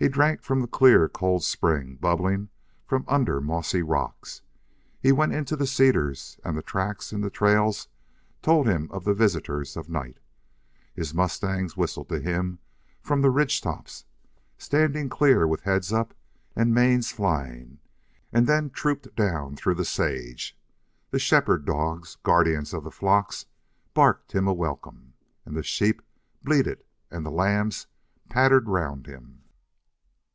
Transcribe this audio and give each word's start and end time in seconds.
He 0.00 0.06
drank 0.08 0.42
from 0.44 0.60
the 0.60 0.68
clear, 0.68 1.08
cold 1.08 1.42
spring 1.42 1.96
bubbling 1.96 2.50
from 2.86 3.04
under 3.08 3.40
mossy 3.40 3.82
rocks. 3.82 4.42
He 5.00 5.10
went 5.10 5.32
into 5.32 5.56
the 5.56 5.66
cedars, 5.66 6.38
and 6.44 6.56
the 6.56 6.62
tracks 6.62 7.12
in 7.12 7.20
the 7.20 7.30
trails 7.30 7.88
told 8.40 8.68
him 8.68 8.88
of 8.92 9.02
the 9.02 9.12
visitors 9.12 9.76
of 9.76 9.88
night. 9.88 10.18
His 10.94 11.12
mustangs 11.12 11.76
whistled 11.76 12.08
to 12.10 12.20
him 12.20 12.60
from 13.02 13.22
the 13.22 13.30
ridge 13.30 13.60
tops, 13.60 14.04
standing 14.56 15.08
clear 15.08 15.48
with 15.48 15.62
heads 15.62 15.92
up 15.92 16.14
and 16.54 16.72
manes 16.72 17.10
flying, 17.10 17.80
and 18.32 18.46
then 18.46 18.70
trooped 18.70 19.16
down 19.16 19.56
through 19.56 19.74
the 19.74 19.84
sage. 19.84 20.56
The 21.10 21.18
shepherd 21.18 21.64
dogs, 21.64 22.18
guardians 22.22 22.72
of 22.72 22.84
the 22.84 22.92
flocks, 22.92 23.46
barked 23.94 24.30
him 24.30 24.46
a 24.46 24.54
welcome, 24.54 25.14
and 25.44 25.56
the 25.56 25.64
sheep 25.64 26.02
bleated 26.44 26.84
and 27.10 27.26
the 27.26 27.32
lambs 27.32 27.88
pattered 28.28 28.68
round 28.68 29.08
him. 29.08 29.34